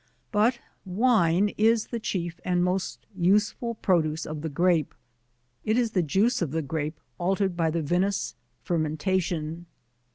But 0.31 0.57
WINE 0.83 1.49
is 1.59 1.85
the 1.89 1.99
chief 1.99 2.39
and 2.43 2.63
most 2.63 3.05
useful 3.15 3.75
produce 3.75 4.25
of 4.25 4.41
the 4.41 4.49
Grape. 4.49 4.95
It 5.63 5.77
is 5.77 5.91
the 5.91 6.01
juice 6.01 6.41
of 6.41 6.49
the 6.49 6.63
Grape 6.63 6.99
altered 7.19 7.55
bj 7.55 7.73
the 7.73 7.83
vinous 7.83 8.33
fermentation. 8.63 9.67